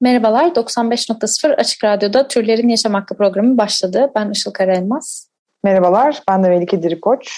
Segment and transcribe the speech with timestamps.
[0.00, 4.10] Merhabalar, 95.0 Açık Radyo'da Türlerin Yaşam Hakkı programı başladı.
[4.16, 5.30] Ben Işıl Karaelmaz.
[5.64, 7.28] Merhabalar, ben de Melike Dirikoç.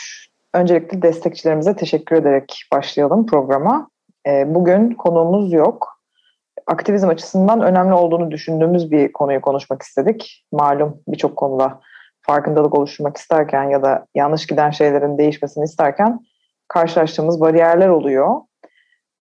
[0.55, 3.89] Öncelikle destekçilerimize teşekkür ederek başlayalım programa.
[4.27, 6.01] Ee, bugün konuğumuz yok.
[6.67, 10.47] Aktivizm açısından önemli olduğunu düşündüğümüz bir konuyu konuşmak istedik.
[10.53, 11.81] Malum birçok konuda
[12.23, 16.21] farkındalık oluşturmak isterken ya da yanlış giden şeylerin değişmesini isterken
[16.69, 18.41] karşılaştığımız bariyerler oluyor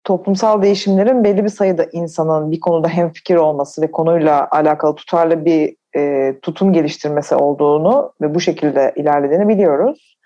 [0.03, 5.75] toplumsal değişimlerin belli bir sayıda insanın bir konuda hemfikir olması ve konuyla alakalı tutarlı bir
[5.95, 10.17] e, tutum geliştirmesi olduğunu ve bu şekilde ilerlediğini biliyoruz.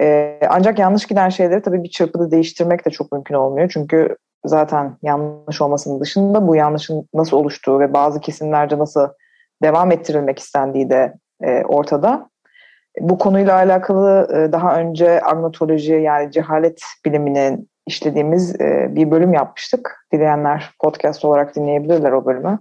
[0.00, 3.70] E, ancak yanlış giden şeyleri tabii bir çırpıda değiştirmek de çok mümkün olmuyor.
[3.72, 9.08] Çünkü zaten yanlış olmasının dışında bu yanlışın nasıl oluştuğu ve bazı kesimlerce nasıl
[9.62, 12.28] devam ettirilmek istendiği de e, ortada.
[13.00, 20.06] Bu konuyla alakalı e, daha önce agnotoloji yani cehalet biliminin işlediğimiz e, bir bölüm yapmıştık.
[20.12, 22.58] Dileyenler podcast olarak dinleyebilirler o bölümü.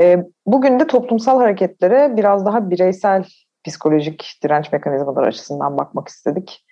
[0.00, 3.24] E, bugün de toplumsal hareketlere biraz daha bireysel
[3.64, 6.64] psikolojik direnç mekanizmaları açısından bakmak istedik.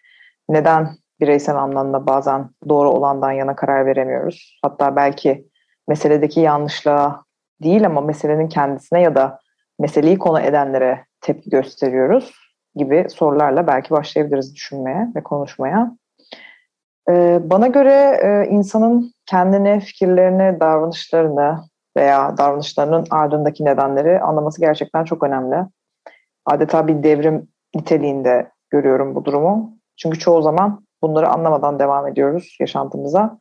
[0.48, 0.88] Neden
[1.20, 4.58] bireysel anlamda bazen doğru olandan yana karar veremiyoruz?
[4.62, 5.48] Hatta belki
[5.88, 7.24] meseledeki yanlışlığa
[7.62, 9.40] değil ama meselenin kendisine ya da
[9.78, 12.34] meseleyi konu edenlere tepki gösteriyoruz
[12.74, 15.96] gibi sorularla belki başlayabiliriz düşünmeye ve konuşmaya.
[17.10, 21.64] Ee, bana göre e, insanın kendini, fikirlerini, davranışlarını
[21.96, 25.56] veya davranışlarının ardındaki nedenleri anlaması gerçekten çok önemli.
[26.46, 29.78] Adeta bir devrim niteliğinde görüyorum bu durumu.
[29.96, 33.38] Çünkü çoğu zaman bunları anlamadan devam ediyoruz yaşantımıza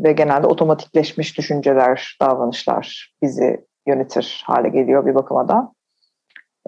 [0.00, 5.72] ve genelde otomatikleşmiş düşünceler, davranışlar bizi yönetir hale geliyor bir bakıma da.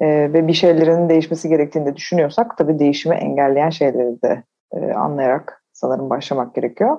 [0.00, 4.42] Ee, ve bir şeylerin değişmesi gerektiğini de düşünüyorsak tabii değişimi engelleyen şeyleri de
[4.72, 6.98] e, anlayarak sanırım başlamak gerekiyor.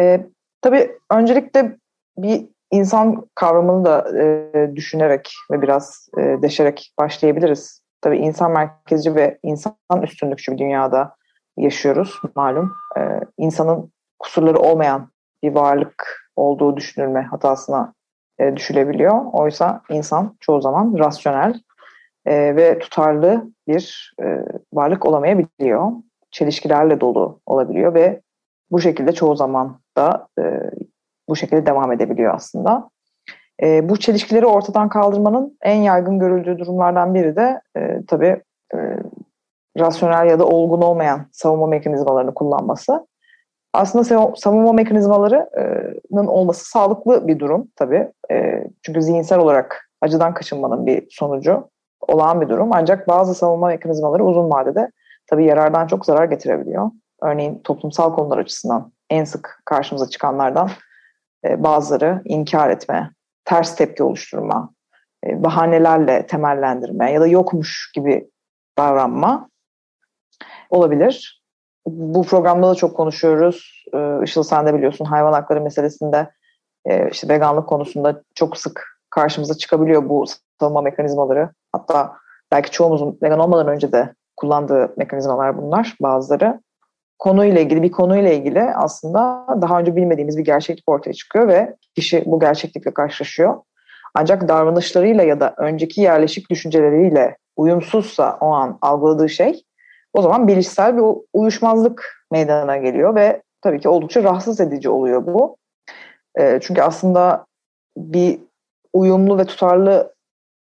[0.00, 0.26] E,
[0.60, 1.76] tabii öncelikle
[2.18, 7.82] bir insan kavramını da e, düşünerek ve biraz e, deşerek başlayabiliriz.
[8.00, 11.16] Tabii insan merkezci ve insan üstünlükçü bir dünyada
[11.56, 12.72] yaşıyoruz malum.
[12.98, 15.10] E, insanın kusurları olmayan
[15.42, 17.94] bir varlık olduğu düşünülme hatasına
[18.38, 19.24] e, düşülebiliyor.
[19.32, 21.60] Oysa insan çoğu zaman rasyonel
[22.26, 24.24] e, ve tutarlı bir e,
[24.72, 25.92] varlık olamayabiliyor
[26.30, 28.20] çelişkilerle dolu olabiliyor ve
[28.70, 30.70] bu şekilde çoğu zaman da e,
[31.28, 32.90] bu şekilde devam edebiliyor aslında.
[33.62, 38.42] E, bu çelişkileri ortadan kaldırmanın en yaygın görüldüğü durumlardan biri de e, tabii
[38.74, 38.78] e,
[39.78, 43.06] rasyonel ya da olgun olmayan savunma mekanizmalarını kullanması.
[43.72, 48.12] Aslında savunma mekanizmalarının olması sağlıklı bir durum tabii.
[48.30, 51.68] E, çünkü zihinsel olarak acıdan kaçınmanın bir sonucu
[52.08, 52.70] olan bir durum.
[52.72, 54.90] Ancak bazı savunma mekanizmaları uzun vadede
[55.30, 56.90] tabii yarardan çok zarar getirebiliyor.
[57.22, 60.70] Örneğin toplumsal konular açısından en sık karşımıza çıkanlardan
[61.44, 63.10] e, bazıları inkar etme,
[63.44, 64.70] ters tepki oluşturma,
[65.26, 68.30] e, bahanelerle temellendirme ya da yokmuş gibi
[68.78, 69.48] davranma
[70.70, 71.42] olabilir.
[71.86, 73.84] Bu programda da çok konuşuyoruz.
[73.94, 76.30] E, Işıl sen de biliyorsun hayvan hakları meselesinde
[77.10, 80.24] işte veganlık konusunda çok sık karşımıza çıkabiliyor bu
[80.60, 81.50] savunma mekanizmaları.
[81.72, 82.16] Hatta
[82.52, 86.60] belki çoğumuzun vegan olmadan önce de kullandığı mekanizmalar bunlar bazıları.
[87.18, 92.22] Konuyla ilgili bir konuyla ilgili aslında daha önce bilmediğimiz bir gerçeklik ortaya çıkıyor ve kişi
[92.26, 93.56] bu gerçeklikle karşılaşıyor.
[94.14, 99.62] Ancak davranışlarıyla ya da önceki yerleşik düşünceleriyle uyumsuzsa o an algıladığı şey
[100.12, 101.02] o zaman bilişsel bir
[101.32, 105.56] uyuşmazlık meydana geliyor ve tabii ki oldukça rahatsız edici oluyor bu.
[106.60, 107.46] Çünkü aslında
[107.96, 108.40] bir
[108.92, 110.14] uyumlu ve tutarlı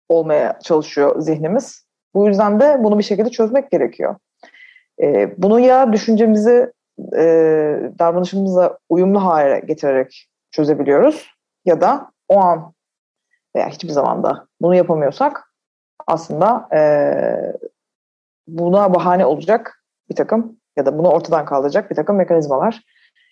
[0.09, 1.86] olmaya çalışıyor zihnimiz.
[2.17, 4.15] Bu yüzden de bunu bir şekilde çözmek gerekiyor.
[5.01, 6.71] E, bunu ya düşüncemizi
[7.17, 7.23] e,
[7.99, 11.31] davranışımıza uyumlu hale getirerek çözebiliyoruz
[11.65, 12.73] ya da o an
[13.55, 15.53] veya hiçbir zaman da bunu yapamıyorsak
[16.07, 16.81] aslında e,
[18.47, 22.83] buna bahane olacak bir takım ya da bunu ortadan kaldıracak bir takım mekanizmalar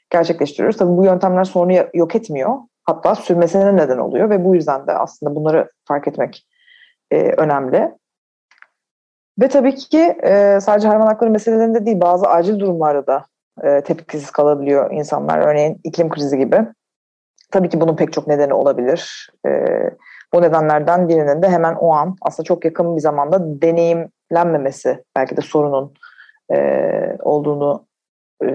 [0.10, 0.78] gerçekleştiriyoruz.
[0.78, 2.58] Tabii bu yöntemler sorunu yok etmiyor.
[2.84, 6.48] Hatta sürmesine neden oluyor ve bu yüzden de aslında bunları fark etmek
[7.12, 7.92] e, önemli.
[9.42, 13.26] Ve tabii ki e, sadece hayvan hakları meselelerinde değil bazı acil durumlarda da
[13.64, 15.40] e, tepkisiz kalabiliyor insanlar.
[15.40, 16.68] Örneğin iklim krizi gibi.
[17.52, 19.30] Tabii ki bunun pek çok nedeni olabilir.
[19.48, 19.50] E,
[20.34, 25.42] bu nedenlerden birinin de hemen o an aslında çok yakın bir zamanda deneyimlenmemesi belki de
[25.42, 25.94] sorunun
[26.54, 26.58] e,
[27.20, 27.86] olduğunu
[28.44, 28.48] e,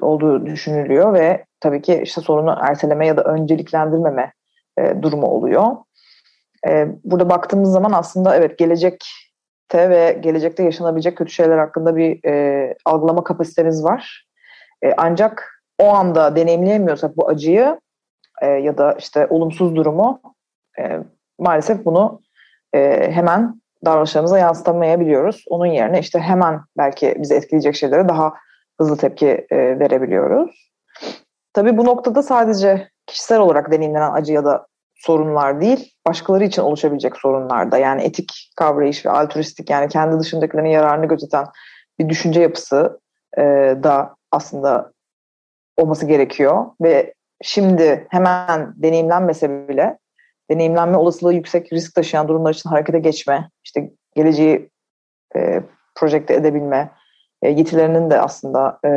[0.00, 4.32] olduğu düşünülüyor ve tabii ki işte sorunu erteleme ya da önceliklendirmeme
[4.78, 5.66] e, durumu oluyor.
[6.68, 9.06] E, burada baktığımız zaman aslında evet gelecekte
[9.78, 14.26] ve gelecekte yaşanabilecek kötü şeyler hakkında bir e, algılama kapasitemiz var.
[14.84, 17.80] E, ancak o anda deneyimleyemiyorsak bu acıyı
[18.42, 20.20] e, ya da işte olumsuz durumu
[20.78, 20.98] e,
[21.38, 22.20] maalesef bunu
[22.74, 25.44] e, hemen davranışlarımıza yansıtamayabiliyoruz.
[25.48, 28.34] Onun yerine işte hemen belki bizi etkileyecek şeylere daha
[28.80, 30.72] hızlı tepki e, verebiliyoruz.
[31.52, 34.66] Tabii bu noktada sadece kişisel olarak deneyimlenen acı ya da
[35.02, 40.68] sorunlar değil, başkaları için oluşabilecek sorunlar da yani etik kavrayış ve altruistik yani kendi dışındakilerin
[40.68, 41.46] yararını gözeten
[41.98, 43.00] bir düşünce yapısı
[43.38, 43.42] e,
[43.82, 44.92] da aslında
[45.76, 49.98] olması gerekiyor ve şimdi hemen deneyimlenmese bile
[50.50, 54.70] deneyimlenme olasılığı yüksek risk taşıyan durumlar için harekete geçme, işte geleceği
[55.36, 55.62] e,
[55.94, 56.90] projekte edebilme,
[57.42, 58.90] e, yetilerinin de aslında e,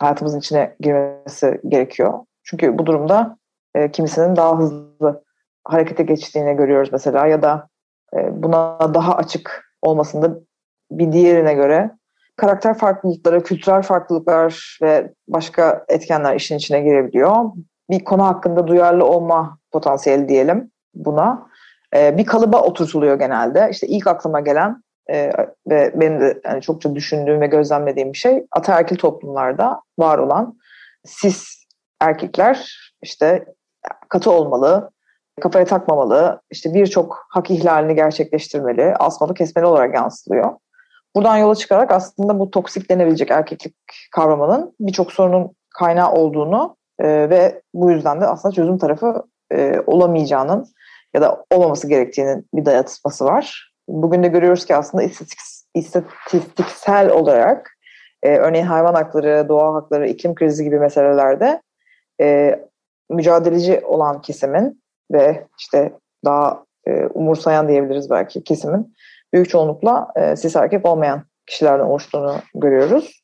[0.00, 2.18] hayatımızın içine girmesi gerekiyor.
[2.44, 3.38] Çünkü bu durumda
[3.76, 5.24] e, kimisinin daha hızlı
[5.64, 7.68] harekete geçtiğini görüyoruz mesela ya da
[8.16, 10.38] e, buna daha açık olmasında
[10.90, 11.90] bir diğerine göre
[12.36, 17.44] karakter farklılıkları, kültürel farklılıklar ve başka etkenler işin içine girebiliyor.
[17.90, 21.46] Bir konu hakkında duyarlı olma potansiyeli diyelim buna.
[21.96, 23.68] E, bir kalıba oturtuluyor genelde.
[23.70, 25.30] İşte ilk aklıma gelen e,
[25.70, 30.58] ve benim de yani çokça düşündüğüm ve gözlemlediğim bir şey ataerkil toplumlarda var olan
[31.04, 31.66] sis
[32.00, 33.44] erkekler işte
[34.08, 34.90] katı olmalı,
[35.40, 40.52] kafaya takmamalı, işte birçok hak ihlalini gerçekleştirmeli, asmalı kesmeli olarak yansıtılıyor.
[41.16, 43.74] Buradan yola çıkarak aslında bu toksik denebilecek erkeklik
[44.12, 49.22] kavramının birçok sorunun kaynağı olduğunu e, ve bu yüzden de aslında çözüm tarafı
[49.52, 50.66] e, olamayacağının
[51.14, 53.72] ya da olmaması gerektiğinin bir dayatması var.
[53.88, 57.76] Bugün de görüyoruz ki aslında istatistik, istatistiksel olarak
[58.22, 61.62] e, örneğin hayvan hakları, doğa hakları, iklim krizi gibi meselelerde
[62.20, 62.60] e,
[63.10, 64.82] mücadeleci olan kesimin
[65.12, 65.92] ve işte
[66.24, 68.96] daha e, umursayan diyebiliriz belki kesimin
[69.32, 73.22] büyük çoğunlukla e, cis erkek olmayan kişilerden oluştuğunu görüyoruz.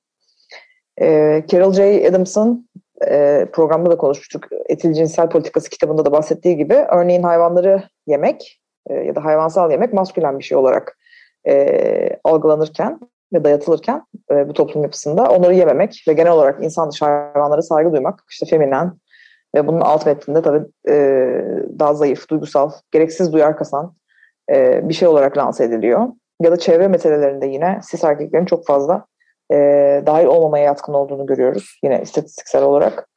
[1.01, 1.07] E,
[1.49, 2.09] Carol J.
[2.09, 2.69] Adams'ın
[3.07, 4.49] e, programda da konuşmuştuk.
[4.69, 9.93] Etil Cinsel Politikası kitabında da bahsettiği gibi örneğin hayvanları yemek e, ya da hayvansal yemek
[9.93, 10.99] maskülen bir şey olarak
[11.49, 13.01] e, algılanırken
[13.33, 17.93] ve dayatılırken e, bu toplum yapısında onları yememek ve genel olarak insan dışı hayvanlara saygı
[17.93, 18.93] duymak işte feminen
[19.55, 20.95] ve bunun alt metninde tabii e,
[21.79, 23.95] daha zayıf, duygusal, gereksiz duyar kasan
[24.51, 26.09] e, bir şey olarak lanse ediliyor.
[26.41, 29.07] Ya da çevre meselelerinde yine cis erkeklerin çok fazla
[29.53, 29.57] e,
[30.07, 31.79] dahil olmamaya yatkın olduğunu görüyoruz.
[31.83, 33.09] Yine istatistiksel olarak.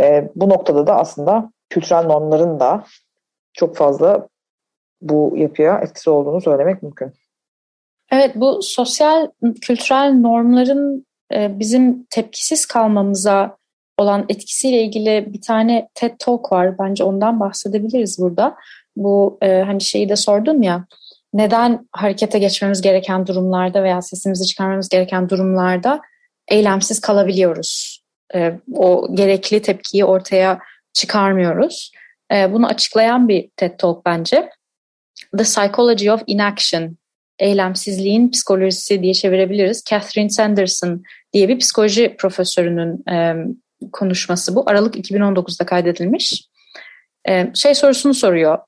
[0.00, 2.84] E, bu noktada da aslında kültürel normların da
[3.52, 4.28] çok fazla
[5.00, 7.12] bu yapıya etkisi olduğunu söylemek mümkün.
[8.12, 9.28] Evet bu sosyal
[9.62, 13.56] kültürel normların e, bizim tepkisiz kalmamıza
[13.98, 16.78] olan etkisiyle ilgili bir tane TED Talk var.
[16.78, 18.56] Bence ondan bahsedebiliriz burada.
[18.96, 20.86] Bu e, hani şeyi de sordun ya
[21.32, 26.00] neden harekete geçmemiz gereken durumlarda veya sesimizi çıkarmamız gereken durumlarda
[26.48, 28.02] eylemsiz kalabiliyoruz.
[28.34, 30.58] E, o gerekli tepkiyi ortaya
[30.92, 31.92] çıkarmıyoruz.
[32.32, 34.50] E, bunu açıklayan bir TED Talk bence.
[35.38, 36.96] The Psychology of Inaction,
[37.38, 39.84] eylemsizliğin psikolojisi diye çevirebiliriz.
[39.84, 43.34] Catherine Sanderson diye bir psikoloji profesörünün e,
[43.92, 44.70] konuşması bu.
[44.70, 46.44] Aralık 2019'da kaydedilmiş.
[47.28, 48.58] E, şey sorusunu soruyor.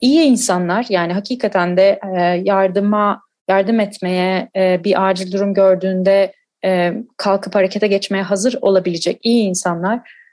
[0.00, 6.32] İyi insanlar yani hakikaten de e, yardıma yardım etmeye e, bir acil durum gördüğünde
[6.64, 10.24] e, kalkıp harekete geçmeye hazır olabilecek iyi insanlar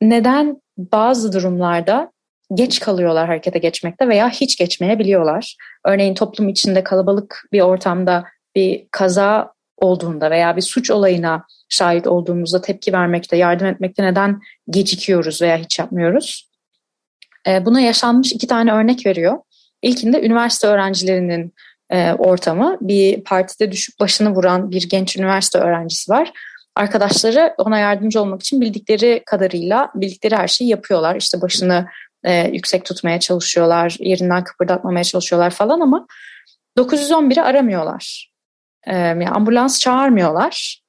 [0.00, 2.12] neden bazı durumlarda
[2.54, 5.56] geç kalıyorlar harekete geçmekte veya hiç geçmeyebiliyorlar.
[5.84, 12.60] Örneğin toplum içinde kalabalık bir ortamda bir kaza olduğunda veya bir suç olayına şahit olduğumuzda
[12.60, 16.50] tepki vermekte, yardım etmekte neden gecikiyoruz veya hiç yapmıyoruz?
[17.46, 19.38] E, buna yaşanmış iki tane örnek veriyor.
[19.82, 21.54] İlkinde üniversite öğrencilerinin
[21.90, 22.78] e, ortamı.
[22.80, 26.32] Bir partide düşüp başını vuran bir genç üniversite öğrencisi var.
[26.76, 31.16] Arkadaşları ona yardımcı olmak için bildikleri kadarıyla bildikleri her şeyi yapıyorlar.
[31.16, 31.86] İşte başını
[32.24, 36.06] e, yüksek tutmaya çalışıyorlar, yerinden kıpırdatmamaya çalışıyorlar falan ama
[36.78, 38.29] 911'i aramıyorlar.
[38.86, 40.82] Yani ambulans çağırmıyorlar.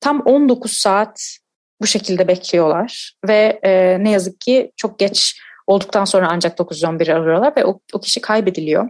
[0.00, 1.38] Tam 19 saat
[1.80, 7.56] bu şekilde bekliyorlar ve e, ne yazık ki çok geç olduktan sonra ancak 911'i arıyorlar
[7.56, 8.88] ve o, o kişi kaybediliyor.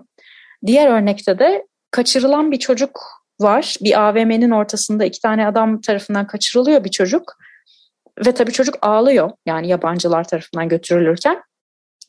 [0.67, 3.01] Diğer örnekte de kaçırılan bir çocuk
[3.41, 3.77] var.
[3.81, 7.37] Bir AVM'nin ortasında iki tane adam tarafından kaçırılıyor bir çocuk.
[8.27, 11.43] Ve tabii çocuk ağlıyor yani yabancılar tarafından götürülürken.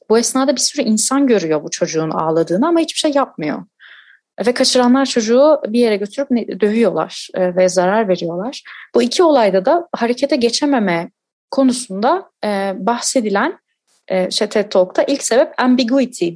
[0.09, 3.63] Bu esnada bir sürü insan görüyor bu çocuğun ağladığını ama hiçbir şey yapmıyor.
[4.45, 6.29] Ve kaçıranlar çocuğu bir yere götürüp
[6.61, 8.63] dövüyorlar e, ve zarar veriyorlar.
[8.95, 11.11] Bu iki olayda da harekete geçememe
[11.51, 13.59] konusunda e, bahsedilen
[14.07, 16.29] e, şey TED Talk'ta ilk sebep ambiguity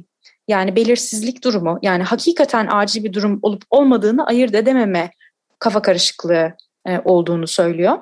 [0.48, 5.10] yani belirsizlik durumu yani hakikaten acil bir durum olup olmadığını ayırt edememe
[5.58, 6.52] kafa karışıklığı
[7.04, 7.98] olduğunu söylüyor.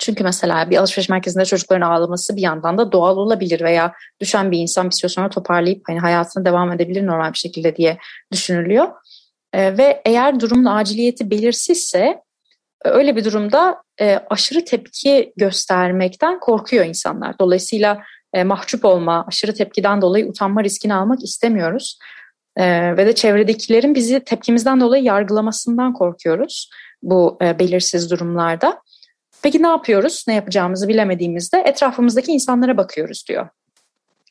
[0.00, 4.58] Çünkü mesela bir alışveriş merkezinde çocukların ağlaması bir yandan da doğal olabilir veya düşen bir
[4.58, 7.98] insan bir süre sonra toparlayıp hani hayatına devam edebilir normal bir şekilde diye
[8.32, 8.88] düşünülüyor.
[9.52, 12.22] E, ve eğer durumun aciliyeti belirsizse
[12.84, 17.38] öyle bir durumda e, aşırı tepki göstermekten korkuyor insanlar.
[17.38, 18.02] Dolayısıyla
[18.32, 21.98] e, mahcup olma, aşırı tepkiden dolayı utanma riskini almak istemiyoruz.
[22.56, 26.70] E, ve de çevredekilerin bizi tepkimizden dolayı yargılamasından korkuyoruz
[27.02, 28.82] bu e, belirsiz durumlarda.
[29.42, 30.24] Peki ne yapıyoruz?
[30.28, 33.48] Ne yapacağımızı bilemediğimizde etrafımızdaki insanlara bakıyoruz diyor.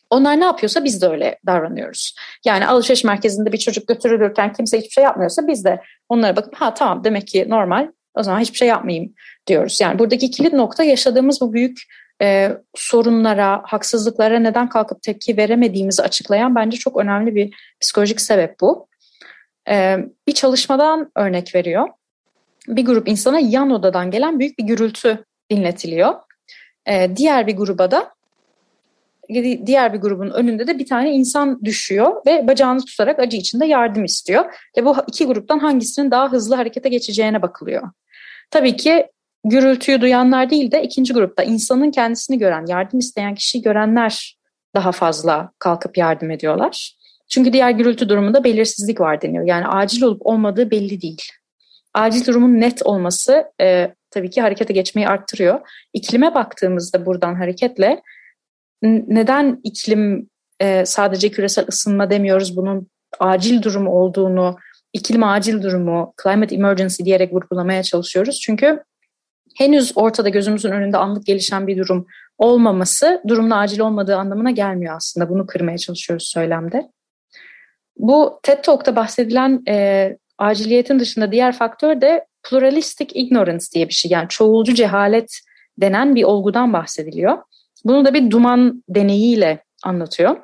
[0.10, 2.16] Onlar ne yapıyorsa biz de öyle davranıyoruz.
[2.46, 6.74] Yani alışveriş merkezinde bir çocuk götürülürken kimse hiçbir şey yapmıyorsa biz de onlara bakıp ha
[6.74, 9.13] tamam demek ki normal o zaman hiçbir şey yapmayayım
[9.48, 9.82] diyoruz.
[9.82, 11.80] Yani buradaki kilit nokta yaşadığımız bu büyük
[12.22, 18.88] e, sorunlara, haksızlıklara neden kalkıp tepki veremediğimizi açıklayan bence çok önemli bir psikolojik sebep bu.
[19.70, 19.98] E,
[20.28, 21.88] bir çalışmadan örnek veriyor.
[22.68, 26.13] Bir grup insana yan odadan gelen büyük bir gürültü dinletiliyor.
[26.86, 28.13] E, diğer bir gruba da
[29.66, 34.06] diğer bir grubun önünde de bir tane insan düşüyor ve bacağını tutarak acı içinde yardım
[34.06, 34.46] istiyor.
[34.78, 37.92] Ve bu iki gruptan hangisinin daha hızlı harekete geçeceğine bakılıyor.
[38.51, 39.08] Tabii ki
[39.44, 44.38] gürültüyü duyanlar değil de ikinci grupta insanın kendisini gören, yardım isteyen kişiyi görenler
[44.75, 46.96] daha fazla kalkıp yardım ediyorlar.
[47.30, 49.46] Çünkü diğer gürültü durumunda belirsizlik var deniyor.
[49.46, 51.22] Yani acil olup olmadığı belli değil.
[52.00, 55.60] Acil durumun net olması e, tabii ki harekete geçmeyi arttırıyor.
[55.94, 58.01] İklime baktığımızda buradan hareketle
[58.84, 60.29] neden iklim
[60.60, 62.88] e, sadece küresel ısınma demiyoruz bunun
[63.20, 64.58] acil durum olduğunu,
[64.94, 68.39] iklim acil durumu, climate emergency diyerek vurgulamaya çalışıyoruz.
[68.39, 68.84] Çünkü
[69.58, 75.29] henüz ortada gözümüzün önünde anlık gelişen bir durum olmaması durumun acil olmadığı anlamına gelmiyor aslında.
[75.29, 76.91] Bunu kırmaya çalışıyoruz söylemde.
[77.98, 84.12] Bu TED Talk'ta bahsedilen e, aciliyetin dışında diğer faktör de pluralistic ignorance diye bir şey.
[84.12, 85.39] Yani çoğulcu cehalet
[85.77, 87.38] denen bir olgudan bahsediliyor.
[87.86, 90.38] Bunu da bir duman deneyiyle anlatıyor.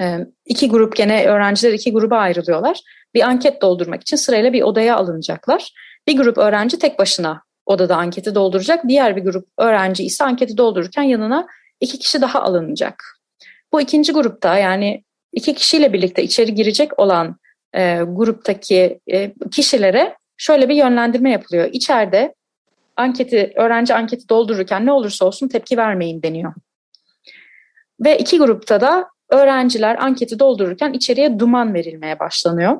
[0.00, 2.80] E, iki grup gene öğrenciler iki gruba ayrılıyorlar.
[3.14, 5.72] Bir anket doldurmak için sırayla bir odaya alınacaklar.
[6.08, 8.88] Bir grup öğrenci tek başına odada anketi dolduracak.
[8.88, 11.46] Diğer bir grup öğrenci ise anketi doldururken yanına
[11.80, 13.04] iki kişi daha alınacak.
[13.72, 17.36] Bu ikinci grupta yani iki kişiyle birlikte içeri girecek olan
[17.74, 21.68] e, gruptaki e, kişilere şöyle bir yönlendirme yapılıyor.
[21.72, 22.34] İçeride
[22.96, 26.54] anketi öğrenci anketi doldururken ne olursa olsun tepki vermeyin deniyor.
[28.00, 32.76] Ve iki grupta da öğrenciler anketi doldururken içeriye duman verilmeye başlanıyor.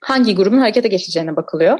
[0.00, 1.78] Hangi grubun harekete geçeceğine bakılıyor.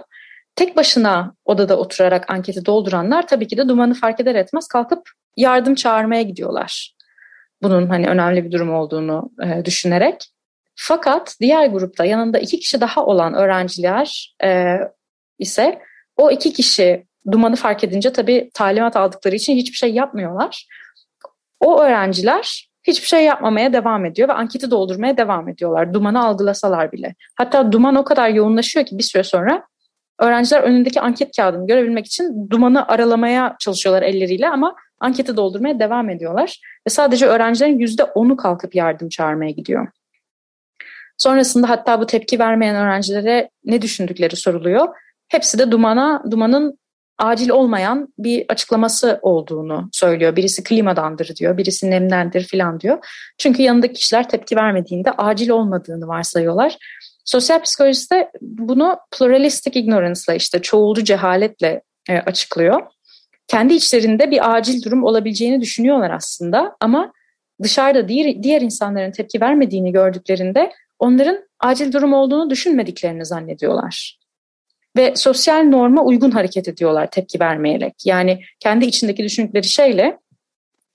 [0.57, 5.75] Tek başına odada oturarak anketi dolduranlar tabii ki de dumanı fark eder etmez kalkıp yardım
[5.75, 6.95] çağırmaya gidiyorlar.
[7.63, 10.17] Bunun hani önemli bir durum olduğunu e, düşünerek.
[10.83, 14.79] Fakat diğer grupta yanında iki kişi daha olan öğrenciler e,
[15.39, 15.83] ise
[16.17, 20.67] o iki kişi dumanı fark edince tabii talimat aldıkları için hiçbir şey yapmıyorlar.
[21.61, 25.95] O öğrenciler hiçbir şey yapmamaya devam ediyor ve anketi doldurmaya devam ediyorlar.
[25.95, 27.15] Dumanı algılasalar bile.
[27.37, 29.63] Hatta duman o kadar yoğunlaşıyor ki bir süre sonra
[30.21, 36.61] öğrenciler önündeki anket kağıdını görebilmek için dumanı aralamaya çalışıyorlar elleriyle ama anketi doldurmaya devam ediyorlar.
[36.87, 39.89] Ve sadece öğrencilerin yüzde onu kalkıp yardım çağırmaya gidiyor.
[41.21, 44.89] Sonrasında hatta bu tepki vermeyen öğrencilere ne düşündükleri soruluyor.
[45.29, 46.79] Hepsi de dumana, dumanın
[47.19, 50.37] acil olmayan bir açıklaması olduğunu söylüyor.
[50.37, 53.07] Birisi klimadandır diyor, birisi nemdendir filan diyor.
[53.39, 56.77] Çünkü yanındaki kişiler tepki vermediğinde acil olmadığını varsayıyorlar.
[57.25, 62.83] Sosyal psikolojide bunu pluralistic ignorance ile işte çoğulcu cehaletle e, açıklıyor.
[63.49, 67.13] Kendi içlerinde bir acil durum olabileceğini düşünüyorlar aslında ama
[67.63, 74.21] dışarıda diğer, diğer insanların tepki vermediğini gördüklerinde onların acil durum olduğunu düşünmediklerini zannediyorlar.
[74.97, 77.95] Ve sosyal norma uygun hareket ediyorlar tepki vermeyerek.
[78.05, 80.19] Yani kendi içindeki düşündükleri şeyle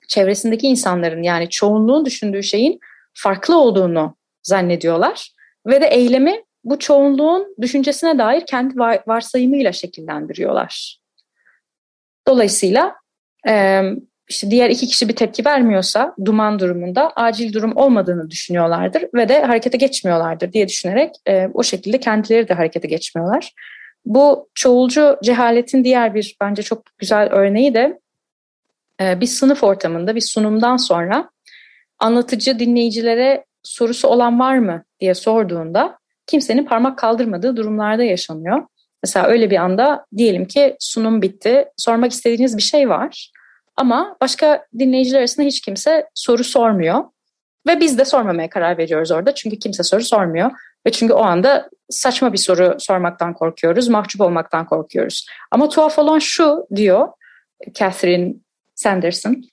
[0.07, 2.79] çevresindeki insanların yani çoğunluğun düşündüğü şeyin
[3.13, 5.31] farklı olduğunu zannediyorlar
[5.67, 11.00] ve de eylemi bu çoğunluğun düşüncesine dair kendi varsayımıyla şekillendiriyorlar.
[12.27, 12.95] Dolayısıyla
[14.29, 19.41] işte diğer iki kişi bir tepki vermiyorsa duman durumunda acil durum olmadığını düşünüyorlardır ve de
[19.41, 21.15] harekete geçmiyorlardır diye düşünerek
[21.53, 23.53] o şekilde kendileri de harekete geçmiyorlar.
[24.05, 28.00] Bu çoğulcu cehaletin diğer bir bence çok güzel örneği de
[29.01, 31.29] bir sınıf ortamında bir sunumdan sonra
[32.00, 38.63] anlatıcı dinleyicilere sorusu olan var mı diye sorduğunda kimsenin parmak kaldırmadığı durumlarda yaşanıyor.
[39.03, 43.32] Mesela öyle bir anda diyelim ki sunum bitti, sormak istediğiniz bir şey var
[43.77, 47.03] ama başka dinleyiciler arasında hiç kimse soru sormuyor.
[47.67, 50.51] Ve biz de sormamaya karar veriyoruz orada çünkü kimse soru sormuyor.
[50.88, 55.25] Ve çünkü o anda saçma bir soru sormaktan korkuyoruz, mahcup olmaktan korkuyoruz.
[55.51, 57.08] Ama tuhaf olan şu diyor
[57.74, 58.34] Catherine
[58.75, 59.44] Sanderson.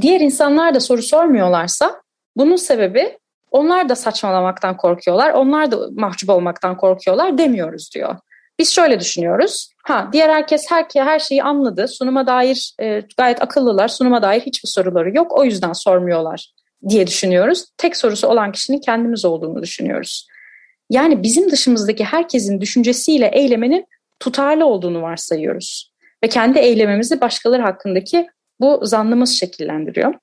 [0.00, 2.02] Diğer insanlar da soru sormuyorlarsa
[2.36, 3.18] bunun sebebi
[3.50, 8.16] onlar da saçmalamaktan korkuyorlar, onlar da mahcup olmaktan korkuyorlar demiyoruz diyor.
[8.58, 9.70] Biz şöyle düşünüyoruz.
[9.84, 11.88] Ha, diğer herkes her, her şeyi anladı.
[11.88, 13.88] Sunuma dair e, gayet akıllılar.
[13.88, 15.38] Sunuma dair hiçbir soruları yok.
[15.38, 16.52] O yüzden sormuyorlar
[16.88, 17.64] diye düşünüyoruz.
[17.78, 20.26] Tek sorusu olan kişinin kendimiz olduğunu düşünüyoruz.
[20.90, 23.86] Yani bizim dışımızdaki herkesin düşüncesiyle eylemenin
[24.20, 25.92] tutarlı olduğunu varsayıyoruz.
[26.24, 28.26] Ve kendi eylememizi başkaları hakkındaki
[28.60, 30.14] bu zannımız şekillendiriyor.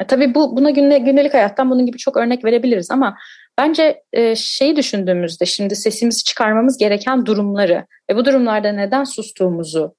[0.00, 3.16] E, tabii bu buna gündelik hayattan bunun gibi çok örnek verebiliriz ama
[3.58, 9.94] bence e, şeyi düşündüğümüzde şimdi sesimizi çıkarmamız gereken durumları ve bu durumlarda neden sustuğumuzu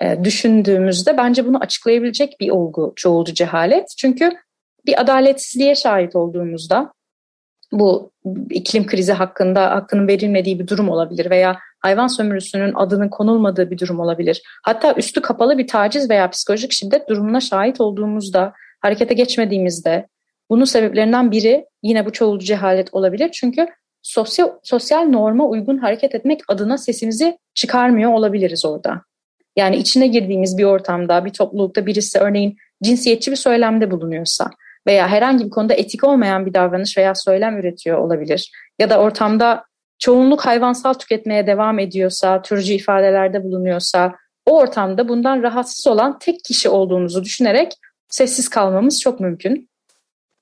[0.00, 3.94] e, düşündüğümüzde bence bunu açıklayabilecek bir olgu çoğulcu cehalet.
[3.98, 4.30] Çünkü
[4.86, 6.92] bir adaletsizliğe şahit olduğumuzda
[7.72, 8.12] bu
[8.50, 14.00] iklim krizi hakkında hakkının verilmediği bir durum olabilir veya hayvan sömürüsünün adının konulmadığı bir durum
[14.00, 14.42] olabilir.
[14.62, 20.06] Hatta üstü kapalı bir taciz veya psikolojik şiddet durumuna şahit olduğumuzda, harekete geçmediğimizde
[20.50, 23.30] bunun sebeplerinden biri yine bu çoğulcu cehalet olabilir.
[23.32, 23.66] Çünkü
[24.02, 29.02] sosyal, sosyal norma uygun hareket etmek adına sesimizi çıkarmıyor olabiliriz orada.
[29.56, 34.50] Yani içine girdiğimiz bir ortamda, bir toplulukta birisi örneğin cinsiyetçi bir söylemde bulunuyorsa
[34.86, 38.52] veya herhangi bir konuda etik olmayan bir davranış veya söylem üretiyor olabilir.
[38.78, 39.64] Ya da ortamda
[39.98, 44.14] çoğunluk hayvansal tüketmeye devam ediyorsa, türcü ifadelerde bulunuyorsa,
[44.46, 47.72] o ortamda bundan rahatsız olan tek kişi olduğumuzu düşünerek
[48.08, 49.68] sessiz kalmamız çok mümkün.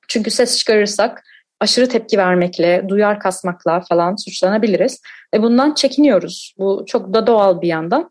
[0.08, 1.24] Çünkü ses çıkarırsak
[1.60, 5.00] aşırı tepki vermekle, duyar kasmakla falan suçlanabiliriz.
[5.34, 6.54] Ve bundan çekiniyoruz.
[6.58, 8.10] Bu çok da doğal bir yandan.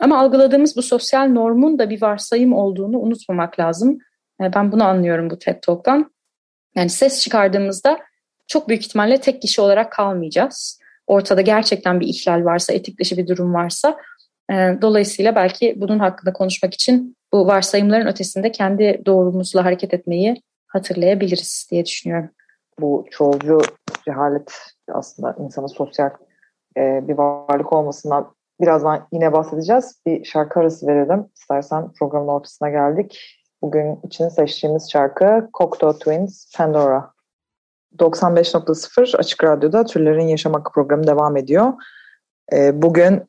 [0.00, 3.98] Ama algıladığımız bu sosyal normun da bir varsayım olduğunu unutmamak lazım.
[4.42, 6.12] E, ben bunu anlıyorum bu TED Talk'tan.
[6.76, 7.98] Yani ses çıkardığımızda
[8.46, 10.80] çok büyük ihtimalle tek kişi olarak kalmayacağız.
[11.06, 13.96] Ortada gerçekten bir ihlal varsa, etik dışı bir durum varsa.
[14.52, 21.68] E, dolayısıyla belki bunun hakkında konuşmak için bu varsayımların ötesinde kendi doğrumuzla hareket etmeyi hatırlayabiliriz
[21.70, 22.30] diye düşünüyorum.
[22.80, 23.60] Bu çoğulcu
[24.04, 24.52] cehalet
[24.92, 26.10] aslında insanın sosyal
[26.76, 30.00] e, bir varlık olmasından birazdan yine bahsedeceğiz.
[30.06, 31.26] Bir şarkı arası verelim.
[31.34, 33.36] İstersen programın ortasına geldik.
[33.62, 37.10] Bugün için seçtiğimiz şarkı Cocteau Twins Pandora.
[37.98, 41.72] 95.0 Açık Radyo'da Türlerin Yaşam Hakkı programı devam ediyor.
[42.52, 43.22] Ee, bugün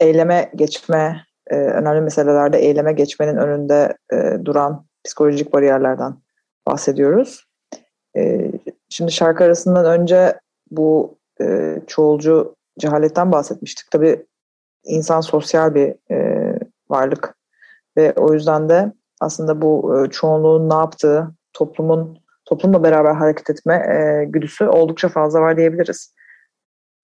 [0.00, 6.16] eyleme geçme, e, önemli meselelerde eyleme geçmenin önünde e, duran psikolojik bariyerlerden
[6.66, 7.46] bahsediyoruz.
[8.16, 8.52] E,
[8.88, 11.16] şimdi şarkı arasından önce bu
[11.86, 13.90] çoğulcu cehaletten bahsetmiştik.
[13.90, 14.26] Tabii
[14.84, 15.94] insan sosyal bir
[16.90, 17.36] varlık
[17.96, 23.74] ve o yüzden de aslında bu e, çoğunluğun ne yaptığı, toplumun toplumla beraber hareket etme
[23.74, 26.14] e, güdüsü oldukça fazla var diyebiliriz.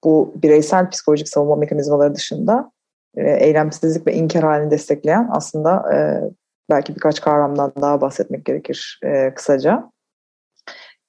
[0.04, 2.72] Bu bireysel psikolojik savunma mekanizmaları dışında
[3.16, 5.96] e, eylemsizlik ve inkar halini destekleyen aslında e,
[6.70, 9.90] belki birkaç kavramdan daha bahsetmek gerekir e, kısaca.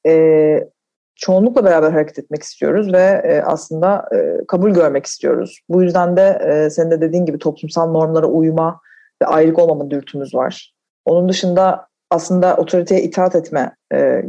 [0.05, 0.59] E,
[1.15, 5.59] çoğunlukla beraber hareket etmek istiyoruz ve e, aslında e, kabul görmek istiyoruz.
[5.69, 8.81] Bu yüzden de e, senin de dediğin gibi toplumsal normlara uyma
[9.21, 10.73] ve ayrık olmama dürtümüz var.
[11.05, 14.23] Onun dışında aslında otoriteye itaat etme e,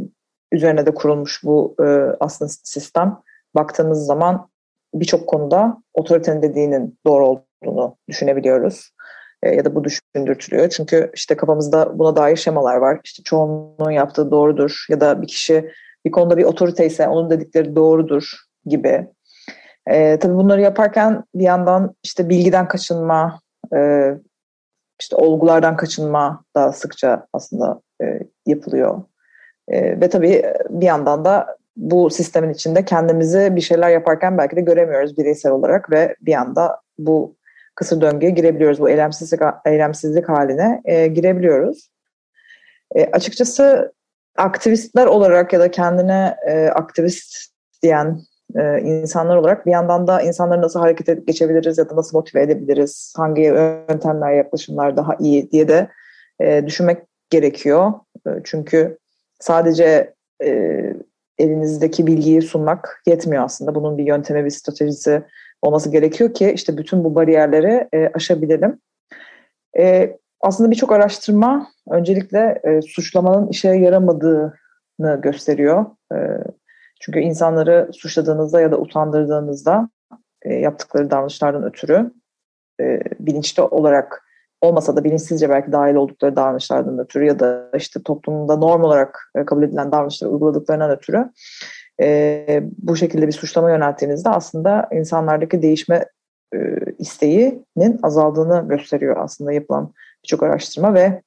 [0.51, 1.85] üzerine de kurulmuş bu e,
[2.19, 3.21] aslında sistem.
[3.55, 4.49] Baktığımız zaman
[4.93, 8.91] birçok konuda otoritenin dediğinin doğru olduğunu düşünebiliyoruz.
[9.43, 10.69] E, ya da bu düşündürtülüyor.
[10.69, 12.99] Çünkü işte kafamızda buna dair şemalar var.
[13.03, 15.71] İşte çoğunluğun yaptığı doğrudur ya da bir kişi
[16.05, 18.31] bir konuda bir otorite ise onun dedikleri doğrudur
[18.65, 19.07] gibi.
[19.87, 23.39] E, tabii bunları yaparken bir yandan işte bilgiden kaçınma,
[23.75, 24.11] e,
[24.99, 29.01] işte olgulardan kaçınma daha sıkça aslında e, yapılıyor.
[29.67, 34.61] E, ve tabii bir yandan da bu sistemin içinde kendimizi bir şeyler yaparken belki de
[34.61, 37.35] göremiyoruz bireysel olarak ve bir anda bu
[37.75, 38.79] kısır döngüye girebiliyoruz.
[38.79, 41.89] Bu eylemsizlik, eylemsizlik haline e, girebiliyoruz.
[42.95, 43.93] E, açıkçası
[44.37, 47.35] aktivistler olarak ya da kendine e, aktivist
[47.83, 48.21] diyen
[48.55, 52.41] e, insanlar olarak bir yandan da insanları nasıl hareket edip geçebiliriz ya da nasıl motive
[52.41, 55.87] edebiliriz, hangi yöntemler, yaklaşımlar daha iyi diye de
[56.39, 57.93] e, düşünmek gerekiyor.
[58.27, 58.97] E, çünkü
[59.39, 60.49] sadece e,
[61.37, 63.75] elinizdeki bilgiyi sunmak yetmiyor aslında.
[63.75, 65.23] Bunun bir yöntemi, bir stratejisi
[65.65, 68.79] olması gerekiyor ki işte bütün bu bariyerleri e, aşabilelim.
[69.77, 74.59] E, aslında birçok araştırma öncelikle e, suçlamanın işe yaramadığı
[74.99, 75.85] gösteriyor.
[76.13, 76.17] E,
[77.01, 79.89] çünkü insanları suçladığınızda ya da utandırdığınızda
[80.41, 82.11] e, yaptıkları davranışlardan ötürü
[82.81, 84.25] e, bilinçli olarak
[84.61, 89.45] olmasa da bilinçsizce belki dahil oldukları davranışlardan ötürü ya da işte toplumda norm olarak e,
[89.45, 91.29] kabul edilen davranışları uyguladıklarından ötürü
[92.01, 96.05] e, bu şekilde bir suçlama yönelttiğinizde aslında insanlardaki değişme
[96.53, 96.57] e,
[96.99, 101.21] isteğinin azaldığını gösteriyor aslında yapılan birçok araştırma ve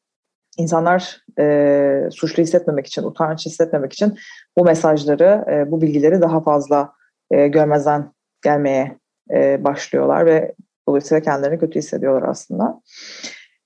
[0.59, 4.19] insanlar e, suçlu hissetmemek için, utanç hissetmemek için
[4.59, 6.93] bu mesajları, e, bu bilgileri daha fazla
[7.31, 8.99] e, görmezden gelmeye
[9.31, 10.55] e, başlıyorlar ve
[10.89, 12.81] dolayısıyla kendilerini kötü hissediyorlar aslında.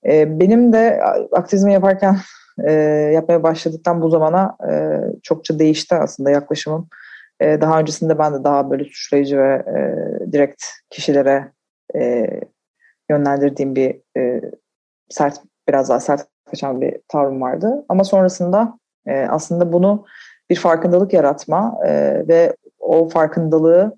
[0.05, 2.17] E, benim de aktivizmi yaparken
[2.65, 2.71] e,
[3.13, 6.87] yapmaya başladıktan bu zamana e, çokça değişti aslında yaklaşımım.
[7.39, 11.51] E, daha öncesinde ben de daha böyle suçlayıcı ve e, direkt kişilere
[11.95, 12.27] e,
[13.09, 14.41] yönlendirdiğim bir e,
[15.09, 17.85] sert, biraz daha sert kaçan bir tavrım vardı.
[17.89, 20.05] Ama sonrasında e, aslında bunu
[20.49, 23.95] bir farkındalık yaratma e, ve o farkındalığı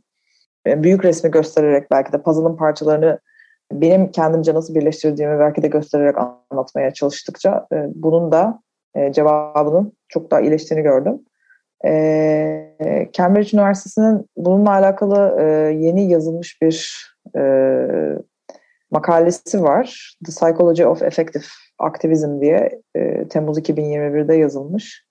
[0.67, 3.19] e, büyük resmi göstererek belki de puzzle'ın parçalarını
[3.71, 6.15] benim kendimce nasıl birleştirdiğimi belki de göstererek
[6.51, 8.59] anlatmaya çalıştıkça e, bunun da
[8.95, 11.19] e, cevabının çok daha iyileştiğini gördüm.
[11.85, 17.05] E, Cambridge Üniversitesi'nin bununla alakalı e, yeni yazılmış bir
[17.37, 17.41] e,
[18.91, 20.17] makalesi var.
[20.25, 21.43] The Psychology of Effective
[21.79, 25.05] Activism diye e, Temmuz 2021'de yazılmış.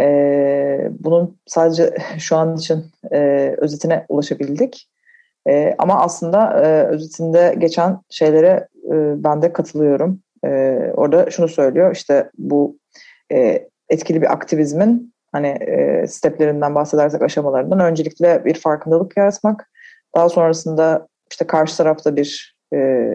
[0.00, 4.88] E, bunun sadece şu an için e, özetine ulaşabildik.
[5.48, 10.20] E, ama aslında e, özetinde geçen şeylere e, ben de katılıyorum.
[10.44, 12.78] E, orada şunu söylüyor işte bu
[13.32, 19.70] e, etkili bir aktivizmin hani e, steplerinden bahsedersek aşamalarından öncelikle bir farkındalık yaratmak.
[20.16, 23.10] Daha sonrasında işte karşı tarafta bir e,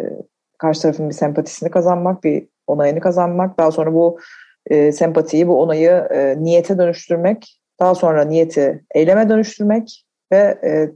[0.58, 3.60] karşı tarafın bir sempatisini kazanmak, bir onayını kazanmak.
[3.60, 4.20] Daha sonra bu
[4.68, 7.60] e, sempatiyi, bu onayı e, niyete dönüştürmek.
[7.80, 10.92] Daha sonra niyeti eyleme dönüştürmek ve e,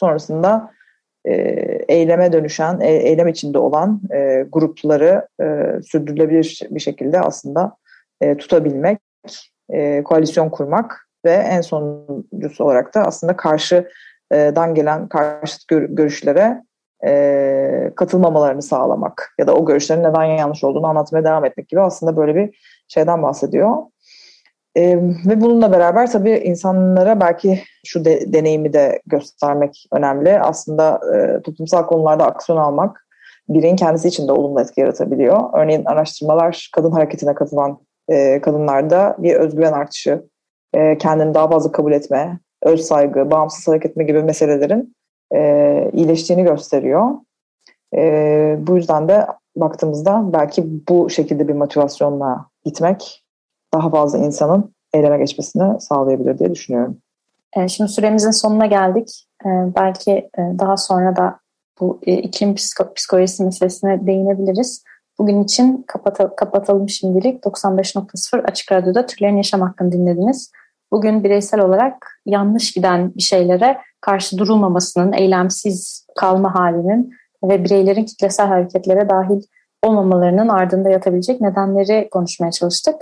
[0.00, 0.70] sonrasında
[1.24, 1.32] e,
[1.88, 7.76] eyleme dönüşen, e, eylem içinde olan e, grupları e, sürdürülebilir bir şekilde aslında
[8.20, 8.98] e, tutabilmek,
[9.72, 16.62] e, koalisyon kurmak ve en sonuncusu olarak da aslında karşıdan gelen karşıt görüşlere
[17.06, 22.16] e, katılmamalarını sağlamak ya da o görüşlerin neden yanlış olduğunu anlatmaya devam etmek gibi aslında
[22.16, 22.58] böyle bir
[22.88, 23.76] şeyden bahsediyor.
[24.76, 30.40] E, ve bununla beraber tabii insanlara belki şu de, deneyimi de göstermek önemli.
[30.40, 33.06] Aslında e, toplumsal konularda aksiyon almak
[33.48, 35.40] bireyin kendisi için de olumlu etki yaratabiliyor.
[35.54, 37.78] Örneğin araştırmalar kadın hareketine katılan
[38.08, 40.22] e, kadınlarda bir özgüven artışı,
[40.74, 44.94] e, kendini daha fazla kabul etme, öz saygı, bağımsız hareket etme gibi meselelerin
[45.34, 47.10] e, iyileştiğini gösteriyor.
[47.96, 53.19] E, bu yüzden de baktığımızda belki bu şekilde bir motivasyonla gitmek
[53.74, 56.98] daha fazla insanın eyleme geçmesini sağlayabilir diye düşünüyorum.
[57.56, 59.26] E, şimdi süremizin sonuna geldik.
[59.44, 61.38] E, belki e, daha sonra da
[61.80, 64.84] bu e, iklim psiko psikolojisi meselesine değinebiliriz.
[65.18, 67.44] Bugün için kapata kapatalım şimdilik.
[67.44, 70.52] 95.0 Açık Radyo'da Türlerin Yaşam Hakkını dinlediniz.
[70.92, 77.12] Bugün bireysel olarak yanlış giden bir şeylere karşı durulmamasının, eylemsiz kalma halinin
[77.44, 79.42] ve bireylerin kitlesel hareketlere dahil
[79.82, 82.94] olmamalarının ardında yatabilecek nedenleri konuşmaya çalıştık.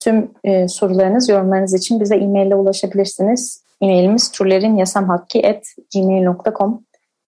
[0.00, 3.64] Tüm e, sorularınız, yorumlarınız için bize e-mail ile ulaşabilirsiniz.
[3.80, 6.84] E-mailimiz turlerinyasamhakki.gmail.com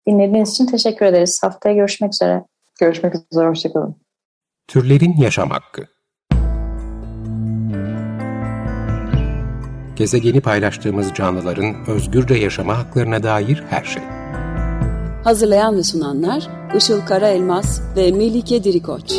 [0.08, 1.40] Dinlediğiniz için teşekkür ederiz.
[1.42, 2.44] Haftaya görüşmek üzere.
[2.80, 3.96] Görüşmek üzere, hoşçakalın.
[4.68, 5.86] Türlerin Yaşam Hakkı
[9.96, 14.02] Gezegeni paylaştığımız canlıların özgürce yaşama haklarına dair her şey.
[15.24, 19.12] Hazırlayan ve sunanlar Işıl Karaelmaz ve Melike Dirikoç.